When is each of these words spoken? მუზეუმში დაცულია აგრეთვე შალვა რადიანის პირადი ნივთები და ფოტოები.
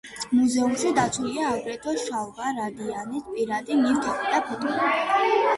მუზეუმში 0.35 0.93
დაცულია 0.99 1.51
აგრეთვე 1.57 1.93
შალვა 2.05 2.55
რადიანის 2.61 3.29
პირადი 3.29 3.79
ნივთები 3.85 4.29
და 4.33 4.41
ფოტოები. 4.51 5.33